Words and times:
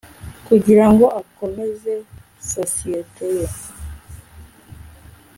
kugirango 0.47 1.05
akomeze 1.21 1.93
isosiyete 2.41 3.25
ye 3.37 3.47